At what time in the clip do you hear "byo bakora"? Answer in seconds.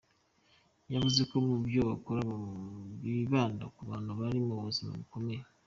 1.65-2.21